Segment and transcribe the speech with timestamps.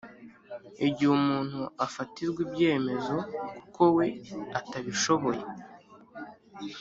[0.87, 3.15] igihe umuntu afatirwa ibyemezo
[3.59, 4.07] kuko we
[4.59, 5.43] atabishoboye,